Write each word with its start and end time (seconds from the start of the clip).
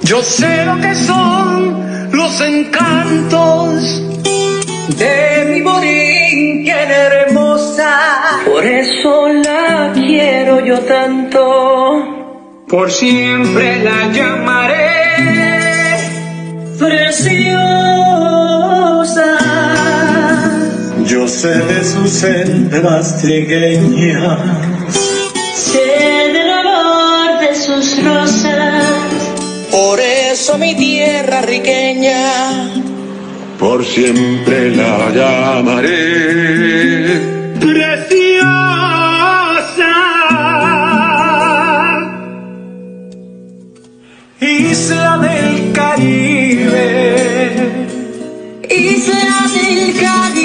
Yo 0.00 0.22
sé 0.22 0.64
lo 0.64 0.80
que 0.80 0.94
son 0.94 2.10
los 2.12 2.40
encantos 2.40 4.02
de 4.98 5.46
mi 5.50 5.62
Borinquen 5.62 6.90
hermosa. 6.90 8.40
Por 8.44 8.64
eso 8.64 9.28
la 9.28 9.92
quiero 9.94 10.64
yo 10.64 10.78
tanto. 10.80 12.14
Por 12.68 12.90
siempre 12.90 13.82
la 13.82 14.12
llamaré 14.12 14.86
preciosa. 16.78 17.56
Yo 21.04 21.26
sé 21.26 21.48
de 21.48 21.84
sus 21.84 22.22
entradas 22.22 23.22
trigueñas. 23.22 24.38
Sé 25.54 26.32
del 26.32 26.50
olor 26.50 27.40
de 27.40 27.54
sus 27.54 28.04
rosas. 28.04 28.75
Eso 30.38 30.58
mi 30.58 30.74
tierra 30.74 31.40
riqueña. 31.40 32.70
Por 33.58 33.82
siempre 33.86 34.76
la 34.76 35.10
llamaré. 35.16 35.88
preciosa. 37.58 39.14
Isla 44.38 45.18
del 45.26 45.72
Caribe. 45.72 46.86
Isla 48.68 49.36
del 49.54 49.94
Caribe. 49.98 50.35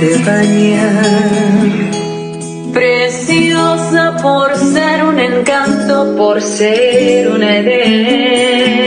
Te. 0.00 0.78
Preciosa 2.72 4.16
por 4.22 4.56
ser 4.56 5.04
un 5.04 5.18
encanto, 5.18 6.16
por 6.16 6.40
ser 6.40 7.28
un 7.28 7.42
Edén. 7.42 8.86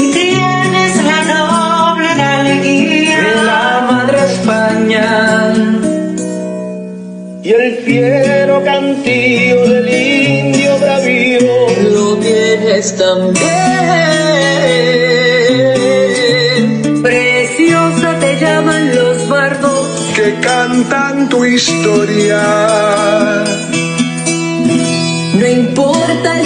Y 0.00 0.12
tienes 0.12 1.04
la 1.04 1.20
noble 1.34 2.08
alegría 2.08 3.18
de 3.18 3.44
la 3.44 3.86
madre 3.88 4.18
España 4.32 5.52
y 7.44 7.52
el 7.52 7.74
fiero 7.84 8.62
cantío 8.64 9.68
del 9.68 9.88
indio 9.88 10.78
bravío 10.78 11.66
lo 11.92 12.16
tienes 12.16 12.96
también. 12.96 13.71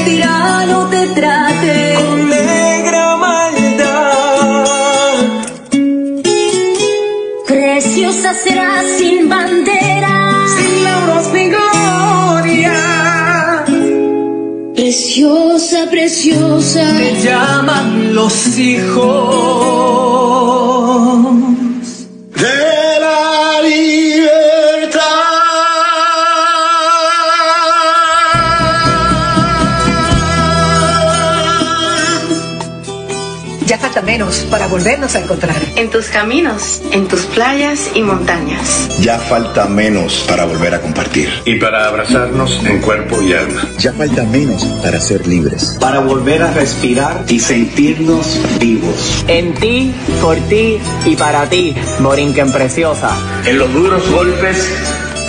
Tirano 0.07 0.77
te 0.89 1.03
trate. 1.19 1.95
Con 1.99 2.29
negra 2.31 3.17
maldad, 3.17 5.15
Preciosa 7.47 8.31
serás 8.45 8.87
sin 8.99 9.29
bandera. 9.29 10.17
sin 10.57 10.85
lauros 10.85 11.27
ni 11.35 11.45
gloria, 11.55 12.77
Preciosa, 14.77 15.79
preciosa. 15.91 16.83
te 16.99 17.11
llaman 17.25 18.15
los 18.15 18.35
hijos 18.59 20.06
Ya 33.77 33.83
falta 33.83 34.01
menos 34.01 34.39
para 34.51 34.69
volvernos 34.69 35.15
a 35.17 35.21
encontrar. 35.21 35.55
en 35.77 35.91
tus 35.91 36.07
caminos, 36.07 36.81
en 36.93 37.09
tus 37.09 37.27
playas 37.27 37.91
y 37.95 38.01
montañas. 38.01 38.89
Ya 39.03 39.19
falta 39.19 39.67
menos 39.67 40.25
para 40.27 40.47
volver 40.47 40.75
a 40.77 40.81
compartir. 40.81 41.29
y 41.45 41.57
para 41.57 41.87
abrazarnos 41.87 42.59
en 42.65 42.81
cuerpo 42.81 43.21
y 43.21 43.35
alma. 43.35 43.69
Ya 43.79 43.93
falta 43.93 44.23
menos 44.23 44.65
para 44.83 44.99
ser 44.99 45.27
libres. 45.27 45.77
para 45.79 45.99
volver 46.01 46.43
a 46.43 46.51
respirar 46.55 47.27
y 47.29 47.39
sentirnos 47.39 48.41
vivos. 48.59 49.23
En 49.29 49.53
ti, 49.53 49.95
por 50.23 50.37
ti 50.49 50.79
y 51.05 51.15
para 51.15 51.45
ti, 51.51 51.75
Borinquen 51.99 52.51
preciosa. 52.51 53.11
En 53.45 53.59
los 53.59 53.71
duros 53.75 54.11
golpes 54.11 54.71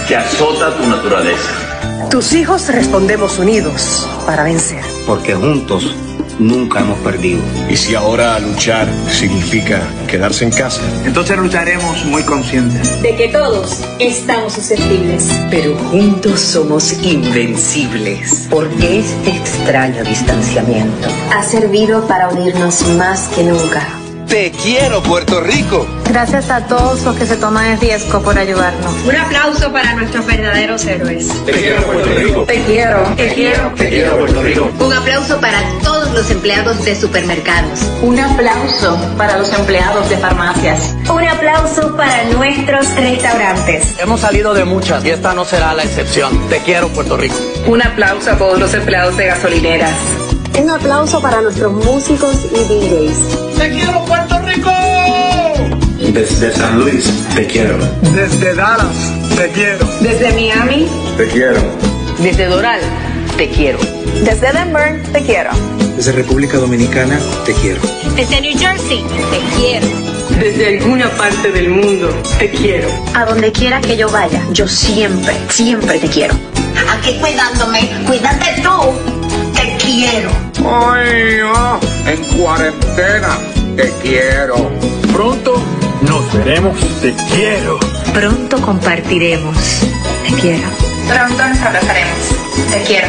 que 0.08 0.16
azota 0.16 0.74
tu 0.78 0.88
naturaleza. 0.88 1.77
Tus 2.10 2.34
hijos 2.34 2.68
respondemos 2.70 3.38
unidos 3.40 4.08
para 4.26 4.44
vencer. 4.44 4.84
Porque 5.06 5.36
juntos 5.36 5.96
nunca 6.40 6.80
hemos 6.80 6.98
perdido. 7.00 7.40
Y 7.70 7.78
si 7.78 7.96
ahora 7.96 8.40
luchar 8.40 8.88
significa 9.12 9.82
quedarse 10.08 10.46
en 10.46 10.52
casa, 10.52 10.82
Entonces 11.06 11.38
lucharemos 11.38 12.06
muy 12.06 12.24
conscientes. 12.24 13.02
De 13.02 13.16
que 13.16 13.28
todos 13.28 13.82
estamos 14.00 14.54
susceptibles. 14.54 15.30
Pero 15.50 15.78
juntos 15.92 16.40
somos 16.40 16.94
invencibles. 17.04 18.48
Porque 18.50 19.00
este 19.00 19.32
extraño 19.32 20.04
distanciamiento 20.04 21.08
Ha 21.32 21.44
servido 21.44 22.08
para 22.08 22.30
unirnos 22.30 22.88
más 22.98 23.28
que 23.30 23.44
nunca. 23.44 23.88
Te 24.28 24.52
quiero, 24.52 25.02
Puerto 25.02 25.40
Rico. 25.40 25.88
Gracias 26.18 26.50
a 26.50 26.66
todos 26.66 27.04
los 27.04 27.16
que 27.16 27.28
se 27.28 27.38
toman 27.38 27.68
el 27.68 27.80
riesgo 27.80 28.20
por 28.24 28.40
ayudarnos. 28.40 28.92
Un 29.06 29.16
aplauso 29.16 29.72
para 29.72 29.94
nuestros 29.94 30.26
verdaderos 30.26 30.84
héroes. 30.88 31.28
te 31.46 31.52
quiero 31.52 31.84
Puerto 31.84 32.10
Rico. 32.16 32.44
Te 32.46 32.64
quiero. 32.64 33.04
Te 33.16 33.34
quiero. 33.36 33.72
Te 33.76 33.88
quiero 33.88 34.18
Puerto 34.18 34.42
Rico. 34.42 34.72
Un 34.80 34.94
aplauso 34.94 35.40
para 35.40 35.62
todos 35.84 36.12
los 36.16 36.32
empleados 36.32 36.84
de 36.84 36.96
supermercados. 36.96 37.82
Un 38.02 38.20
aplauso 38.20 38.98
para 39.16 39.38
los 39.38 39.54
empleados 39.54 40.10
de 40.10 40.18
farmacias. 40.18 40.96
Un 41.08 41.24
aplauso 41.24 41.96
para 41.96 42.24
nuestros 42.24 42.96
restaurantes. 42.96 44.00
Hemos 44.00 44.22
salido 44.22 44.56
de 44.56 44.66
muchas 44.66 45.06
y 45.06 45.12
esta 45.12 45.36
no 45.36 45.46
será 45.46 45.76
la 45.76 45.84
excepción. 45.84 46.50
Te 46.50 46.58
quiero, 46.62 46.90
Puerto 46.90 47.16
Rico. 47.16 47.36
Un 47.68 47.84
aplauso 47.84 48.32
a 48.32 48.38
todos 48.40 48.58
los 48.58 48.74
empleados 48.74 49.16
de 49.18 49.28
gasolineras. 49.28 49.94
Un 50.60 50.72
aplauso 50.72 51.22
para 51.22 51.42
nuestros 51.42 51.72
músicos 51.74 52.48
y 52.52 52.56
DJs. 52.56 53.58
Te 53.60 53.70
quiero, 53.70 53.92
Puerto 53.92 54.16
Rico. 54.16 54.17
Desde 56.14 56.52
San 56.54 56.80
Luis, 56.80 57.06
te 57.36 57.46
quiero. 57.46 57.78
Desde 58.16 58.56
Dallas, 58.56 58.96
te 59.36 59.50
quiero. 59.50 59.86
Desde 60.02 60.32
Miami. 60.32 60.88
Te 61.18 61.28
quiero. 61.28 61.62
Desde 62.20 62.46
Doral, 62.46 62.80
te 63.36 63.50
quiero. 63.50 63.78
Desde 64.24 64.52
Denver, 64.54 65.04
te 65.12 65.22
quiero. 65.22 65.52
Desde 65.96 66.14
República 66.14 66.58
Dominicana, 66.58 67.20
te 67.46 67.54
quiero. 67.54 67.82
Desde 68.16 68.42
New 68.42 68.58
Jersey, 68.58 69.04
te 69.04 69.58
quiero. 69.58 69.88
Desde 70.40 70.78
alguna 70.78 71.10
parte 71.12 71.52
del 71.52 71.70
mundo, 71.70 72.10
te 72.40 72.50
quiero. 72.52 72.88
A 73.14 73.26
donde 73.26 73.52
quiera 73.52 73.82
que 73.82 73.98
yo 73.98 74.10
vaya, 74.10 74.42
yo 74.54 74.68
siempre, 74.68 75.34
siempre 75.50 76.00
te 76.00 76.08
quiero. 76.08 76.36
Aquí 76.90 77.18
cuidándome, 77.20 77.90
cuídate 78.08 78.62
tú. 78.64 78.94
Te 79.54 79.78
quiero. 79.84 80.30
Ay, 80.66 81.40
ah, 81.44 81.80
en 82.08 82.38
cuarentena, 82.38 83.38
te 83.76 83.92
quiero. 84.02 84.72
Pronto 85.12 85.64
nos 86.08 86.34
veremos, 86.34 86.80
te 87.02 87.14
quiero. 87.34 87.80
Pronto 88.14 88.62
compartiremos. 88.62 89.58
Te 90.28 90.34
quiero. 90.42 90.68
Pronto 91.08 91.48
nos 91.48 91.62
abrazaremos. 91.62 92.18
Te 92.72 92.82
quiero. 92.84 93.08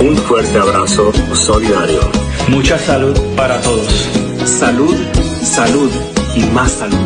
Un 0.00 0.16
fuerte 0.16 0.58
abrazo 0.58 1.12
solidario. 1.34 2.00
Mucha 2.48 2.78
salud 2.78 3.18
para 3.36 3.60
todos. 3.60 4.08
Salud, 4.44 4.96
salud 5.42 5.90
y 6.34 6.40
más 6.46 6.72
salud. 6.72 6.98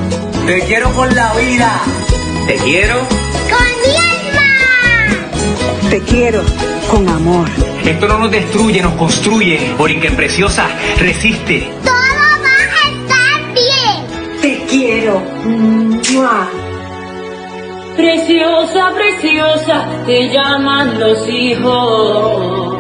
Te 0.47 0.61
quiero 0.61 0.93
con 0.93 1.15
la 1.15 1.33
vida. 1.35 1.81
Te 2.47 2.55
quiero. 2.57 2.95
Te 5.91 6.01
quiero 6.01 6.43
con 6.91 7.09
amor. 7.09 7.49
Esto 7.85 8.09
no 8.09 8.19
nos 8.19 8.31
destruye, 8.31 8.83
nos 8.83 8.95
construye. 8.95 9.75
Borinquen 9.79 10.17
preciosa, 10.17 10.69
resiste. 10.99 11.76
Mua. 15.45 16.49
Preciosa, 17.97 18.93
preciosa, 18.95 19.85
te 20.05 20.29
llaman 20.29 21.01
los 21.01 21.29
hijos 21.29 22.77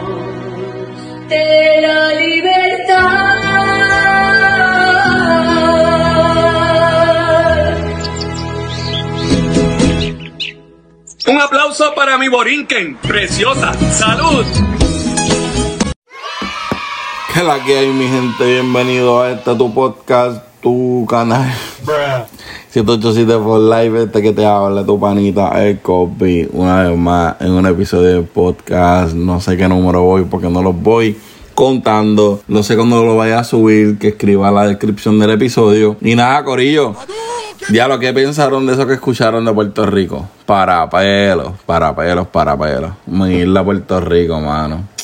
de 1.29 1.81
la 1.81 2.15
libertad. 2.15 3.37
Un 11.29 11.41
aplauso 11.41 11.94
para 11.94 12.19
mi 12.19 12.29
Borinquen, 12.29 12.97
preciosa. 12.97 13.73
Salud. 13.91 14.44
¿Qué 17.32 17.43
la 17.43 17.62
que 17.65 17.79
hay, 17.79 17.89
mi 17.89 18.06
gente? 18.06 18.44
Bienvenido 18.44 19.23
a 19.23 19.32
este 19.32 19.55
tu 19.56 19.73
podcast, 19.75 20.43
tu 20.62 21.06
canal. 21.09 21.53
787 21.87 23.43
for 23.43 23.61
Live, 23.61 24.03
este 24.03 24.21
que 24.21 24.33
te 24.33 24.44
habla, 24.44 24.85
tu 24.85 24.99
panita, 24.99 25.65
el 25.65 25.79
copy, 25.79 26.49
una 26.53 26.83
vez 26.83 26.99
más 26.99 27.37
en 27.41 27.53
un 27.53 27.65
episodio 27.67 28.09
de 28.09 28.23
podcast. 28.23 29.15
No 29.15 29.41
sé 29.41 29.56
qué 29.56 29.69
número 29.69 30.03
voy 30.03 30.25
porque 30.25 30.49
no 30.49 30.62
los 30.62 30.75
voy 30.81 31.17
contando. 31.55 32.41
No 32.49 32.62
sé 32.65 32.77
cuándo 32.77 33.05
lo 33.05 33.17
vaya 33.17 33.38
a 33.38 33.44
subir, 33.44 33.99
que 33.99 34.09
escriba 34.09 34.50
la 34.50 34.67
descripción 34.67 35.19
del 35.21 35.31
episodio. 35.31 35.97
Y 36.00 36.17
nada, 36.17 36.43
Corillo. 36.44 36.94
Ya 37.71 37.89
lo 37.89 37.99
que 37.99 38.12
pensaron 38.12 38.67
de 38.67 38.75
eso 38.75 38.87
que 38.87 38.94
escucharon 38.94 39.44
de 39.44 39.53
Puerto 39.53 39.87
Rico. 39.87 40.29
Para 40.44 40.91
pelos, 40.91 41.53
para 41.65 41.94
pelos, 41.94 42.27
para 42.27 42.59
pelos. 42.59 42.93
Isla 43.31 43.65
Puerto 43.65 44.00
Rico, 44.00 44.41
mano. 44.41 44.95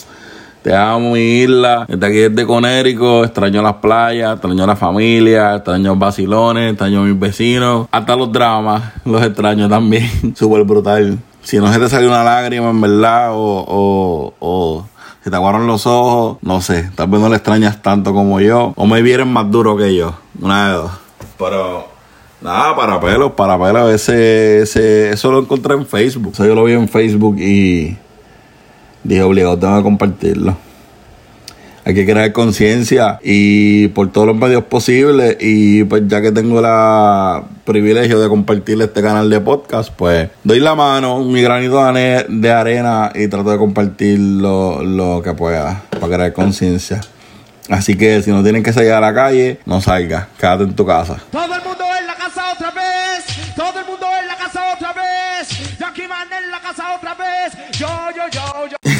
Te 0.62 0.74
amo, 0.74 1.12
mi 1.12 1.40
isla. 1.40 1.86
Desde 1.88 2.06
aquí 2.06 2.16
desde 2.18 2.46
Conérico. 2.46 3.24
Extraño 3.24 3.62
las 3.62 3.74
playas, 3.74 4.34
extraño 4.34 4.66
la 4.66 4.76
familia, 4.76 5.56
extraño 5.56 5.90
los 5.90 5.98
vacilones, 5.98 6.70
extraño 6.70 7.02
mis 7.02 7.18
vecinos. 7.18 7.88
Hasta 7.90 8.16
los 8.16 8.30
dramas, 8.30 8.82
los 9.04 9.22
extraño 9.22 9.68
también. 9.68 10.08
Súper 10.36 10.64
brutal. 10.64 11.18
Si 11.42 11.58
no 11.58 11.72
se 11.72 11.78
te 11.78 11.88
salió 11.88 12.08
una 12.08 12.22
lágrima, 12.22 12.70
en 12.70 12.80
verdad, 12.80 13.32
o, 13.32 13.64
o, 13.66 14.34
o 14.38 14.86
se 15.24 15.30
te 15.30 15.36
aguaron 15.36 15.66
los 15.66 15.86
ojos, 15.86 16.38
no 16.42 16.60
sé. 16.60 16.90
Tal 16.94 17.08
vez 17.08 17.20
no 17.20 17.28
le 17.28 17.36
extrañas 17.36 17.82
tanto 17.82 18.14
como 18.14 18.40
yo. 18.40 18.72
O 18.76 18.86
me 18.86 19.02
vieron 19.02 19.32
más 19.32 19.50
duro 19.50 19.76
que 19.76 19.94
yo. 19.94 20.14
Una 20.40 20.68
de 20.68 20.74
dos. 20.74 20.92
Pero 21.38 21.92
Nada, 22.42 22.74
para 22.74 23.00
pelos, 23.00 23.32
para 23.32 23.58
pelos. 23.58 23.92
Ese, 23.92 24.62
ese, 24.62 25.10
eso 25.10 25.30
lo 25.30 25.38
encontré 25.38 25.74
en 25.74 25.86
Facebook. 25.86 26.32
Eso 26.34 26.44
yo 26.44 26.54
lo 26.54 26.64
vi 26.64 26.72
en 26.72 26.88
Facebook 26.88 27.36
y 27.38 27.96
dije 29.04 29.22
obligado, 29.22 29.58
tengo 29.58 29.76
que 29.76 29.82
compartirlo. 29.82 30.56
Hay 31.84 31.94
que 31.94 32.06
crear 32.06 32.30
conciencia 32.32 33.18
y 33.24 33.88
por 33.88 34.12
todos 34.12 34.28
los 34.28 34.36
medios 34.36 34.64
posibles. 34.64 35.36
Y 35.40 35.82
pues 35.84 36.02
ya 36.06 36.22
que 36.22 36.30
tengo 36.30 36.60
el 36.60 37.42
privilegio 37.64 38.20
de 38.20 38.28
compartir 38.28 38.80
este 38.80 39.02
canal 39.02 39.28
de 39.28 39.40
podcast, 39.40 39.92
pues 39.92 40.30
doy 40.44 40.60
la 40.60 40.76
mano, 40.76 41.24
mi 41.24 41.42
granito 41.42 41.82
de 41.92 42.50
arena 42.50 43.10
y 43.14 43.26
trato 43.26 43.50
de 43.50 43.58
compartir 43.58 44.18
lo, 44.18 44.82
lo 44.84 45.22
que 45.22 45.32
pueda 45.32 45.82
para 45.90 46.14
crear 46.14 46.32
conciencia. 46.32 47.00
Así 47.68 47.96
que 47.96 48.22
si 48.22 48.30
no 48.30 48.42
tienen 48.42 48.62
que 48.62 48.72
salir 48.72 48.92
a 48.92 49.00
la 49.00 49.14
calle, 49.14 49.58
no 49.66 49.80
salga, 49.80 50.28
quédate 50.38 50.64
en 50.64 50.74
tu 50.74 50.86
casa. 50.86 51.16
Todo 51.30 51.44
el 51.44 51.62
mundo 51.62 51.84
en 51.98 52.06
la 52.06 52.14
casa 52.14 52.52
otra 52.52 52.70
vez. 52.70 53.24
Todo 53.56 53.80
el 53.80 53.86
mundo 53.86 54.06
en 54.20 54.28
la 54.28 54.36
casa 54.36 54.60
otra 54.74 54.92
vez. 54.92 55.78
Jackie 55.78 56.06
Man 56.06 56.28
en 56.32 56.50
la 56.50 56.60
casa 56.60 56.94
otra 56.94 57.14
vez. 57.14 57.78
Yo, 57.78 57.88
yo, 58.16 58.28
yo, 58.30 58.68
yo. 58.70 58.91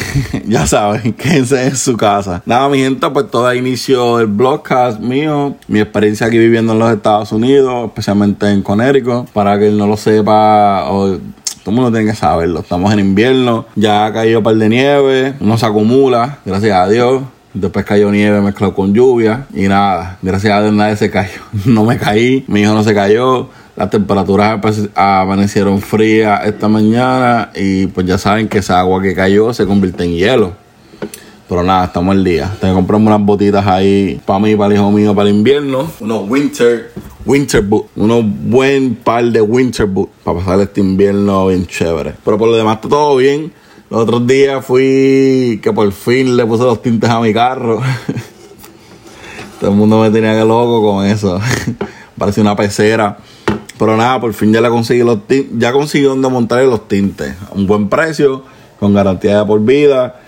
Ya 0.52 0.66
saben, 0.66 1.12
quédense 1.18 1.66
en 1.66 1.76
su 1.76 1.96
casa. 1.96 2.42
Nada, 2.44 2.68
mi 2.68 2.78
gente, 2.78 3.08
pues 3.10 3.30
todo 3.30 3.52
inicio 3.54 4.20
el 4.20 4.26
blogcast 4.26 5.00
mío, 5.00 5.56
mi 5.66 5.80
experiencia 5.80 6.26
aquí 6.26 6.36
viviendo 6.38 6.74
en 6.74 6.78
los 6.78 6.92
Estados 6.92 7.32
Unidos, 7.32 7.86
especialmente 7.86 8.50
en 8.50 8.62
Connecticut, 8.62 9.30
para 9.30 9.58
que 9.58 9.68
él 9.68 9.78
no 9.78 9.86
lo 9.86 9.96
sepa 9.96 10.90
o 10.90 11.16
todo 11.16 11.70
el 11.70 11.72
mundo 11.72 11.90
tiene 11.90 12.10
que 12.10 12.16
saberlo. 12.16 12.60
Estamos 12.60 12.92
en 12.92 12.98
invierno, 12.98 13.64
ya 13.76 14.04
ha 14.04 14.12
caído 14.12 14.40
un 14.40 14.44
par 14.44 14.56
de 14.56 14.68
nieve, 14.68 15.34
no 15.40 15.56
se 15.56 15.64
acumula, 15.64 16.38
gracias 16.44 16.76
a 16.76 16.88
Dios. 16.88 17.22
Después 17.54 17.84
cayó 17.84 18.10
nieve 18.10 18.40
mezclado 18.40 18.74
con 18.74 18.94
lluvia 18.94 19.46
y 19.54 19.68
nada, 19.68 20.18
gracias 20.22 20.54
a 20.54 20.62
Dios 20.62 20.74
nadie 20.74 20.96
se 20.96 21.10
cayó. 21.10 21.40
No 21.64 21.84
me 21.84 21.96
caí, 21.96 22.44
mi 22.46 22.60
hijo 22.60 22.74
no 22.74 22.84
se 22.84 22.94
cayó. 22.94 23.48
Las 23.74 23.88
temperaturas 23.88 24.60
amanecieron 24.94 25.80
frías 25.80 26.44
esta 26.44 26.68
mañana 26.68 27.50
y 27.54 27.86
pues 27.86 28.06
ya 28.06 28.18
saben 28.18 28.48
que 28.48 28.58
esa 28.58 28.78
agua 28.78 29.00
que 29.00 29.14
cayó 29.14 29.54
se 29.54 29.66
convierte 29.66 30.04
en 30.04 30.12
hielo. 30.12 30.52
Pero 31.48 31.62
nada, 31.62 31.86
estamos 31.86 32.14
el 32.14 32.24
día. 32.24 32.54
Tengo 32.60 32.86
que 32.86 32.94
unas 32.94 33.20
botitas 33.20 33.66
ahí 33.66 34.20
para 34.24 34.38
mí, 34.38 34.56
para 34.56 34.68
el 34.68 34.80
hijo 34.80 34.90
mío, 34.90 35.14
para 35.14 35.28
el 35.28 35.36
invierno. 35.36 35.90
Unos 36.00 36.28
winter, 36.28 36.92
winter 37.26 37.62
boots. 37.62 37.90
Unos 37.96 38.24
buen 38.24 38.94
par 38.94 39.24
de 39.24 39.40
winter 39.40 39.86
boots 39.86 40.12
para 40.22 40.38
pasar 40.38 40.60
este 40.60 40.80
invierno 40.80 41.48
bien 41.48 41.66
chévere. 41.66 42.14
Pero 42.24 42.38
por 42.38 42.48
lo 42.48 42.56
demás 42.56 42.76
está 42.76 42.88
todo 42.88 43.16
bien. 43.16 43.52
Los 43.90 44.00
otros 44.02 44.26
días 44.26 44.64
fui 44.64 45.60
que 45.62 45.72
por 45.74 45.92
fin 45.92 46.36
le 46.36 46.46
puse 46.46 46.64
los 46.64 46.80
tintes 46.80 47.10
a 47.10 47.20
mi 47.20 47.34
carro. 47.34 47.82
Todo 49.60 49.70
el 49.70 49.76
mundo 49.76 50.00
me 50.00 50.10
tenía 50.10 50.32
que 50.32 50.46
loco 50.46 50.82
con 50.82 51.04
eso. 51.04 51.38
Parecía 52.18 52.42
una 52.42 52.56
pecera. 52.56 53.18
Pero 53.82 53.96
nada, 53.96 54.20
por 54.20 54.32
fin 54.32 54.52
ya 54.52 54.60
le 54.60 54.68
conseguí 54.68 55.02
los. 55.02 55.18
Ya 55.58 55.72
conseguí 55.72 56.04
donde 56.04 56.28
montarle 56.28 56.66
los 56.66 56.86
tintes. 56.86 57.34
Un 57.52 57.66
buen 57.66 57.88
precio, 57.88 58.44
con 58.78 58.94
garantía 58.94 59.40
de 59.40 59.44
por 59.44 59.60
vida. 59.60 60.20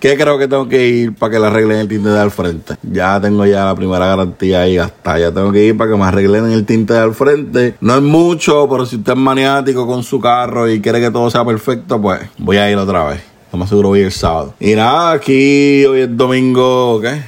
¿Qué 0.00 0.16
creo 0.16 0.38
que 0.38 0.48
tengo 0.48 0.66
que 0.66 0.88
ir 0.88 1.14
para 1.14 1.32
que 1.32 1.38
le 1.38 1.46
arreglen 1.46 1.80
el 1.80 1.88
tinte 1.88 2.08
de 2.08 2.18
al 2.18 2.30
frente? 2.30 2.76
Ya 2.82 3.20
tengo 3.20 3.44
ya 3.44 3.66
la 3.66 3.74
primera 3.74 4.06
garantía 4.06 4.62
ahí 4.62 4.78
hasta. 4.78 5.18
Ya 5.18 5.30
tengo 5.30 5.52
que 5.52 5.62
ir 5.62 5.76
para 5.76 5.90
que 5.90 5.96
me 5.98 6.04
arreglen 6.04 6.50
el 6.50 6.64
tinte 6.64 6.94
de 6.94 7.00
al 7.00 7.12
frente. 7.12 7.76
No 7.82 7.96
es 7.96 8.00
mucho, 8.00 8.66
pero 8.66 8.86
si 8.86 8.96
usted 8.96 9.12
es 9.12 9.18
maniático 9.18 9.86
con 9.86 10.02
su 10.02 10.18
carro 10.18 10.66
y 10.66 10.80
quiere 10.80 10.98
que 10.98 11.10
todo 11.10 11.28
sea 11.28 11.44
perfecto, 11.44 12.00
pues 12.00 12.22
voy 12.38 12.56
a 12.56 12.70
ir 12.70 12.78
otra 12.78 13.04
vez. 13.04 13.20
Lo 13.52 13.58
más 13.58 13.68
seguro 13.68 13.90
voy 13.90 14.00
el 14.00 14.12
sábado. 14.12 14.54
Y 14.58 14.74
nada, 14.74 15.12
aquí 15.12 15.84
hoy 15.84 16.00
es 16.00 16.16
domingo, 16.16 16.98
¿qué? 17.02 17.20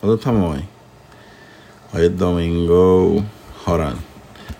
¿Dónde 0.00 0.16
estamos 0.16 0.56
hoy? 0.56 0.64
Hoy 1.92 2.06
es 2.06 2.16
domingo. 2.16 3.22
Hold 3.66 4.05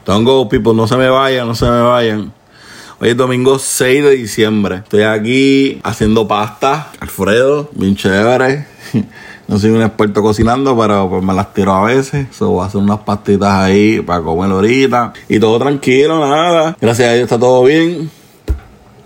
Don't 0.06 0.48
people, 0.48 0.72
no 0.72 0.86
se 0.86 0.96
me 0.96 1.08
vayan, 1.08 1.48
no 1.48 1.56
se 1.56 1.64
me 1.64 1.80
vayan. 1.80 2.32
Hoy 3.00 3.08
es 3.08 3.16
domingo 3.16 3.58
6 3.58 4.04
de 4.04 4.10
diciembre. 4.12 4.76
Estoy 4.76 5.02
aquí 5.02 5.80
haciendo 5.82 6.28
pasta. 6.28 6.92
Alfredo, 7.00 7.68
bien 7.74 7.96
chévere. 7.96 8.66
No 9.48 9.60
soy 9.60 9.70
un 9.70 9.80
experto 9.80 10.22
cocinando, 10.22 10.76
pero 10.76 11.08
pues 11.08 11.22
me 11.22 11.32
las 11.32 11.54
tiro 11.54 11.72
a 11.72 11.84
veces. 11.84 12.26
So, 12.32 12.50
voy 12.50 12.64
a 12.64 12.66
hacer 12.66 12.80
unas 12.80 12.98
pastitas 12.98 13.48
ahí 13.48 14.00
para 14.00 14.20
comer 14.20 14.50
ahorita. 14.50 15.12
Y 15.28 15.38
todo 15.38 15.56
tranquilo, 15.60 16.18
nada. 16.18 16.76
Gracias 16.80 17.08
a 17.08 17.12
Dios 17.12 17.22
está 17.22 17.38
todo 17.38 17.62
bien. 17.62 18.10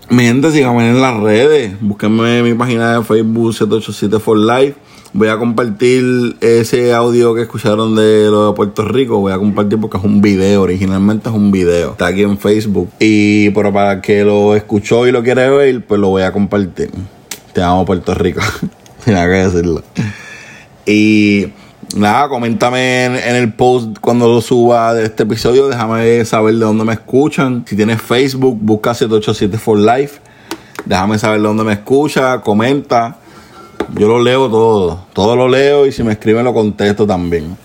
Mi 0.09 0.23
gente, 0.23 0.51
síganme 0.51 0.89
en 0.89 0.99
las 0.99 1.19
redes. 1.19 1.79
Búsquenme 1.79 2.39
en 2.39 2.45
mi 2.45 2.55
página 2.55 2.97
de 2.97 3.03
Facebook 3.03 3.53
787 3.53 4.19
for 4.19 4.35
Life 4.35 4.75
voy 5.13 5.27
a 5.27 5.37
compartir 5.37 6.37
ese 6.41 6.93
audio 6.93 7.35
que 7.35 7.41
escucharon 7.41 7.95
de 7.95 8.29
lo 8.29 8.47
de 8.47 8.53
Puerto 8.55 8.83
Rico. 8.83 9.19
Voy 9.19 9.33
a 9.33 9.37
compartir 9.37 9.79
porque 9.79 9.97
es 9.97 10.03
un 10.03 10.21
video. 10.21 10.61
Originalmente 10.61 11.29
es 11.29 11.35
un 11.35 11.51
video. 11.51 11.91
Está 11.91 12.07
aquí 12.07 12.23
en 12.23 12.37
Facebook. 12.37 12.89
Y 12.99 13.49
pero 13.51 13.73
para 13.73 14.01
que 14.01 14.23
lo 14.23 14.55
escuchó 14.55 15.07
y 15.07 15.11
lo 15.11 15.23
quiere 15.23 15.49
ver, 15.49 15.85
pues 15.85 15.99
lo 15.99 16.09
voy 16.09 16.23
a 16.23 16.31
compartir. 16.31 16.91
Te 17.53 17.61
amo 17.61 17.85
Puerto 17.85 18.13
Rico. 18.13 18.41
Tenía 19.05 19.25
que 19.25 19.31
decirlo. 19.31 19.83
Y 20.85 21.47
nada, 21.95 22.29
coméntame 22.29 23.05
en, 23.05 23.35
el 23.35 23.53
post 23.53 23.97
cuando 23.99 24.27
lo 24.27 24.41
suba 24.41 24.93
de 24.93 25.05
este 25.05 25.23
episodio. 25.23 25.67
Déjame 25.67 26.23
saber 26.25 26.55
de 26.55 26.61
dónde 26.61 26.85
me 26.85 26.93
escuchan. 26.93 27.65
Si 27.67 27.75
tienes 27.75 28.01
Facebook, 28.01 28.57
busca 28.61 28.93
787 28.93 29.57
for 29.57 29.77
Life. 29.77 30.19
Déjame 30.85 31.19
saber 31.19 31.41
de 31.41 31.47
dónde 31.47 31.63
me 31.63 31.73
escucha. 31.73 32.41
Comenta. 32.41 33.17
Yo 33.95 34.07
lo 34.07 34.21
leo 34.21 34.49
todo, 34.49 35.05
todo 35.13 35.35
lo 35.35 35.47
leo 35.47 35.85
y 35.85 35.91
si 35.91 36.03
me 36.03 36.13
escriben 36.13 36.45
lo 36.45 36.53
contesto 36.53 37.05
también. 37.05 37.57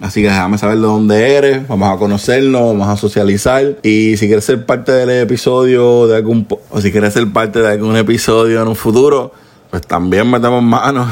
Así 0.00 0.20
que 0.20 0.28
déjame 0.28 0.58
saber 0.58 0.76
de 0.76 0.82
dónde 0.82 1.36
eres, 1.36 1.68
vamos 1.68 1.94
a 1.94 1.98
conocernos, 1.98 2.60
vamos 2.60 2.88
a 2.88 2.96
socializar. 2.96 3.76
Y 3.82 4.16
si 4.16 4.26
quieres 4.26 4.44
ser 4.44 4.66
parte 4.66 4.92
del 4.92 5.10
episodio 5.10 6.06
de 6.06 6.16
algún 6.16 6.46
o 6.70 6.80
si 6.80 6.92
quieres 6.92 7.14
ser 7.14 7.30
parte 7.32 7.60
de 7.60 7.68
algún 7.68 7.96
episodio 7.96 8.60
en 8.60 8.68
un 8.68 8.76
futuro, 8.76 9.32
pues 9.70 9.86
también 9.86 10.30
metemos 10.30 10.62
manos. 10.62 11.08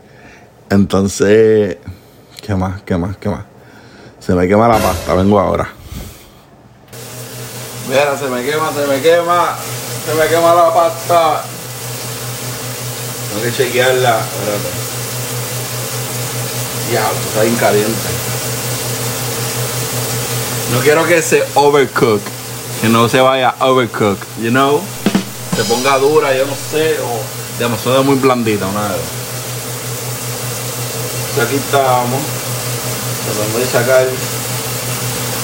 Entonces, 0.70 1.76
¿qué 2.42 2.54
más? 2.54 2.82
¿Qué 2.82 2.96
más? 2.96 3.16
¿Qué 3.18 3.28
más? 3.28 3.44
Se 4.20 4.34
me 4.34 4.46
quema 4.48 4.68
la 4.68 4.78
pasta, 4.78 5.14
vengo 5.14 5.38
ahora. 5.38 5.68
Mira, 7.88 8.16
se 8.16 8.28
me 8.28 8.44
quema, 8.44 8.70
se 8.72 8.86
me 8.86 9.00
quema, 9.00 9.56
se 10.04 10.14
me 10.14 10.26
quema 10.28 10.54
la 10.54 10.74
pasta. 10.74 11.42
Tengo 13.28 13.42
que 13.42 13.52
chequearla. 13.52 14.20
Espérate. 14.20 14.68
Ya, 16.92 17.10
está 17.10 17.42
bien 17.42 17.56
caliente. 17.56 18.08
No 20.72 20.80
quiero 20.80 21.06
que 21.06 21.22
se 21.22 21.44
overcook. 21.54 22.20
Que 22.80 22.88
no 22.88 23.08
se 23.08 23.20
vaya 23.20 23.54
overcook. 23.60 24.18
You 24.40 24.50
know? 24.50 24.80
Se 25.56 25.64
ponga 25.64 25.98
dura, 25.98 26.34
yo 26.36 26.46
no 26.46 26.54
sé. 26.70 26.98
O 27.00 27.58
demasiado 27.58 28.04
muy 28.04 28.16
blandita, 28.16 28.66
una 28.66 28.88
vez. 28.88 29.00
Aquí 31.42 31.56
estamos. 31.56 32.20
Tratando 33.24 33.58
de 33.58 33.66
sacar. 33.66 34.06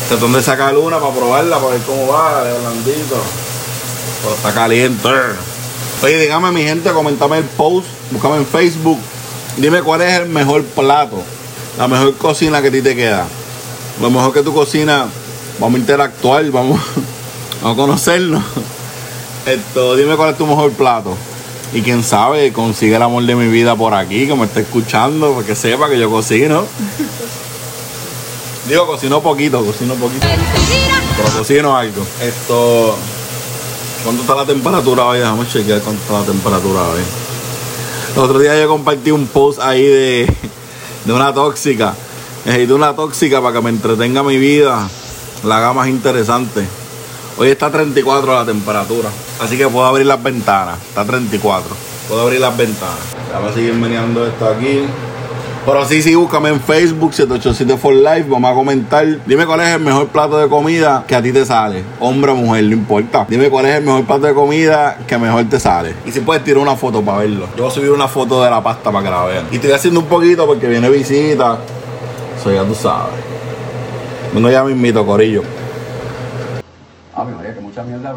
Tratando 0.08 0.38
de 0.38 0.44
sacar 0.44 0.76
una 0.76 0.98
para 0.98 1.14
probarla, 1.14 1.58
para 1.58 1.70
ver 1.70 1.80
cómo 1.82 2.08
va, 2.08 2.42
de 2.44 2.58
blandito. 2.58 3.16
Pero 4.22 4.34
está 4.34 4.52
caliente. 4.52 5.08
Oye, 6.02 6.18
dígame 6.18 6.50
mi 6.52 6.62
gente, 6.62 6.90
comentame 6.90 7.38
el 7.38 7.44
post, 7.44 7.86
búscame 8.10 8.36
en 8.36 8.46
Facebook. 8.46 8.98
Dime 9.56 9.82
cuál 9.82 10.02
es 10.02 10.20
el 10.20 10.28
mejor 10.28 10.64
plato, 10.64 11.22
la 11.78 11.88
mejor 11.88 12.14
cocina 12.16 12.60
que 12.60 12.68
a 12.68 12.70
ti 12.70 12.82
te 12.82 12.94
queda. 12.94 13.26
Lo 14.00 14.10
mejor 14.10 14.32
que 14.32 14.42
tu 14.42 14.52
cocina, 14.52 15.06
vamos 15.58 15.76
a 15.76 15.78
interactuar, 15.80 16.44
vamos, 16.50 16.80
vamos 17.62 17.78
a 17.78 17.80
conocernos. 17.80 18.42
Esto, 19.46 19.96
dime 19.96 20.16
cuál 20.16 20.30
es 20.30 20.38
tu 20.38 20.46
mejor 20.46 20.72
plato. 20.72 21.16
Y 21.72 21.82
quién 21.82 22.04
sabe, 22.04 22.52
consigue 22.52 22.96
el 22.96 23.02
amor 23.02 23.24
de 23.24 23.34
mi 23.34 23.48
vida 23.48 23.74
por 23.74 23.94
aquí, 23.94 24.26
que 24.26 24.34
me 24.34 24.44
esté 24.44 24.60
escuchando, 24.60 25.32
para 25.34 25.46
que 25.46 25.54
sepa 25.54 25.88
que 25.88 25.98
yo 25.98 26.10
cocino. 26.10 26.64
Digo, 28.68 28.86
cocino 28.86 29.20
poquito, 29.20 29.64
cocino 29.64 29.94
poquito. 29.94 30.26
Pero 31.16 31.28
cocino 31.38 31.76
algo. 31.76 32.04
Esto. 32.22 32.96
¿Cuánto 34.04 34.20
está 34.20 34.34
la 34.34 34.44
temperatura 34.44 35.06
hoy? 35.06 35.18
Déjame 35.18 35.48
chequear 35.48 35.80
cuánto 35.80 36.02
está 36.02 36.20
la 36.20 36.26
temperatura 36.26 36.82
hoy. 36.82 37.00
El 38.14 38.22
otro 38.22 38.38
día 38.38 38.60
yo 38.60 38.68
compartí 38.68 39.10
un 39.10 39.26
post 39.26 39.60
ahí 39.60 39.82
de, 39.82 40.36
de 41.06 41.12
una 41.12 41.32
tóxica. 41.32 41.94
Necesito 42.44 42.74
una 42.74 42.94
tóxica 42.94 43.40
para 43.40 43.54
que 43.54 43.62
me 43.62 43.70
entretenga 43.70 44.22
mi 44.22 44.36
vida, 44.36 44.86
la 45.42 45.56
haga 45.56 45.72
más 45.72 45.88
interesante. 45.88 46.66
Hoy 47.38 47.48
está 47.48 47.70
34 47.70 48.34
la 48.34 48.44
temperatura, 48.44 49.08
así 49.40 49.56
que 49.56 49.66
puedo 49.68 49.86
abrir 49.86 50.04
las 50.04 50.22
ventanas. 50.22 50.78
Está 50.86 51.06
34. 51.06 51.74
Puedo 52.06 52.20
abrir 52.20 52.40
las 52.40 52.54
ventanas. 52.54 52.98
Vamos 53.32 53.52
a 53.52 53.54
seguir 53.54 53.72
meneando 53.72 54.26
esto 54.26 54.46
aquí. 54.46 54.82
Pero 55.66 55.82
sí, 55.86 56.02
sí, 56.02 56.14
búscame 56.14 56.50
en 56.50 56.60
Facebook, 56.60 57.14
787 57.14 57.78
for 57.78 57.94
Life. 57.94 58.26
Vamos 58.28 58.50
a 58.50 58.54
comentar. 58.54 59.06
Dime 59.24 59.46
cuál 59.46 59.60
es 59.60 59.68
el 59.68 59.80
mejor 59.80 60.08
plato 60.08 60.36
de 60.36 60.46
comida 60.46 61.04
que 61.08 61.14
a 61.14 61.22
ti 61.22 61.32
te 61.32 61.46
sale. 61.46 61.82
Hombre 62.00 62.32
o 62.32 62.34
mujer, 62.34 62.64
no 62.64 62.72
importa. 62.72 63.24
Dime 63.26 63.48
cuál 63.48 63.64
es 63.66 63.76
el 63.76 63.84
mejor 63.84 64.04
plato 64.04 64.26
de 64.26 64.34
comida 64.34 64.98
que 65.06 65.16
mejor 65.16 65.48
te 65.48 65.58
sale. 65.58 65.94
Y 66.04 66.12
si 66.12 66.20
puedes 66.20 66.44
tirar 66.44 66.58
una 66.58 66.76
foto 66.76 67.00
para 67.00 67.20
verlo. 67.20 67.46
Yo 67.56 67.62
voy 67.62 67.72
a 67.72 67.74
subir 67.74 67.90
una 67.92 68.08
foto 68.08 68.44
de 68.44 68.50
la 68.50 68.62
pasta 68.62 68.92
para 68.92 69.04
que 69.04 69.10
la 69.10 69.24
vean. 69.24 69.46
Y 69.52 69.54
estoy 69.54 69.72
haciendo 69.72 70.00
un 70.00 70.06
poquito 70.06 70.46
porque 70.46 70.68
viene 70.68 70.90
visita. 70.90 71.56
Eso 72.38 72.52
ya 72.52 72.62
tú 72.62 72.74
sabes. 72.74 73.14
Bueno, 74.34 74.50
ya 74.50 74.64
me 74.64 74.72
invito, 74.72 75.06
Corillo. 75.06 75.42
que 77.14 77.60
mucha 77.62 77.82
mierda 77.84 78.14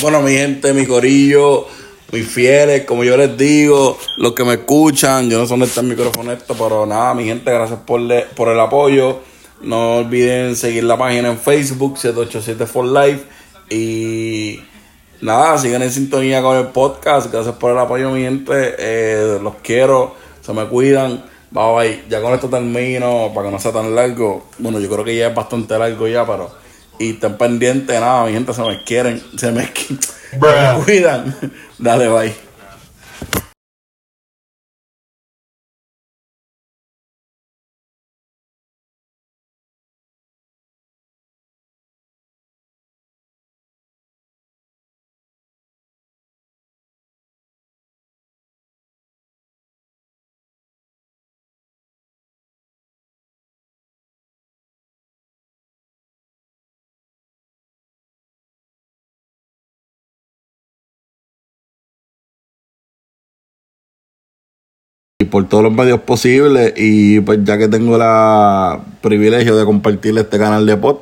Bueno, 0.00 0.22
mi 0.22 0.32
gente, 0.32 0.72
mi 0.72 0.86
Corillo 0.86 1.66
mis 2.12 2.26
fieles, 2.26 2.84
como 2.84 3.04
yo 3.04 3.16
les 3.16 3.36
digo, 3.36 3.96
los 4.16 4.32
que 4.32 4.44
me 4.44 4.54
escuchan, 4.54 5.30
yo 5.30 5.38
no 5.38 5.44
sé 5.44 5.50
dónde 5.50 5.66
está 5.66 5.80
el 5.80 5.86
micrófono 5.86 6.32
esto, 6.32 6.54
pero 6.54 6.86
nada, 6.86 7.14
mi 7.14 7.24
gente, 7.24 7.50
gracias 7.50 7.80
por, 7.86 8.00
por 8.34 8.48
el 8.48 8.58
apoyo. 8.58 9.20
No 9.62 9.98
olviden 9.98 10.56
seguir 10.56 10.84
la 10.84 10.96
página 10.96 11.30
en 11.30 11.38
Facebook, 11.38 11.98
787 11.98 12.66
for 12.66 12.86
Life. 12.86 13.24
Y 13.68 14.58
nada, 15.20 15.58
sigan 15.58 15.82
en 15.82 15.92
sintonía 15.92 16.40
con 16.40 16.56
el 16.56 16.68
podcast. 16.68 17.30
Gracias 17.30 17.54
por 17.56 17.72
el 17.72 17.78
apoyo, 17.78 18.10
mi 18.10 18.22
gente. 18.22 18.74
Eh, 18.78 19.38
los 19.42 19.56
quiero, 19.62 20.14
se 20.40 20.52
me 20.54 20.64
cuidan. 20.66 21.24
Bye 21.50 21.74
bye. 21.74 22.04
Ya 22.08 22.22
con 22.22 22.32
esto 22.32 22.48
termino, 22.48 23.32
para 23.34 23.48
que 23.48 23.52
no 23.52 23.58
sea 23.58 23.72
tan 23.72 23.94
largo. 23.94 24.46
Bueno, 24.58 24.80
yo 24.80 24.88
creo 24.88 25.04
que 25.04 25.14
ya 25.14 25.28
es 25.28 25.34
bastante 25.34 25.78
largo 25.78 26.08
ya, 26.08 26.26
pero. 26.26 26.50
Y 27.00 27.12
estén 27.12 27.38
pendientes, 27.38 27.98
nada, 27.98 28.26
mi 28.26 28.34
gente, 28.34 28.52
se 28.52 28.60
me 28.60 28.84
quieren. 28.84 29.22
Se 29.38 29.50
me, 29.50 29.64
se 30.30 30.36
me 30.38 30.84
cuidan. 30.84 31.34
Dale, 31.78 32.08
bye. 32.08 32.49
Por 65.30 65.48
todos 65.48 65.64
los 65.64 65.72
medios 65.72 66.00
posibles 66.00 66.74
y 66.76 67.20
pues 67.20 67.38
ya 67.44 67.56
que 67.56 67.68
tengo 67.68 67.96
la 67.96 68.80
privilegio 69.00 69.56
de 69.56 69.64
compartir 69.64 70.18
este 70.18 70.38
canal 70.38 70.66
de 70.66 70.76
podcast 70.76 70.98